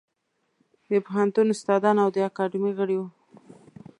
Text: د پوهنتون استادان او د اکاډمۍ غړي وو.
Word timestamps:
د 0.91 0.93
پوهنتون 1.05 1.47
استادان 1.53 1.95
او 2.03 2.09
د 2.15 2.17
اکاډمۍ 2.29 2.71
غړي 2.79 2.95
وو. 2.97 3.07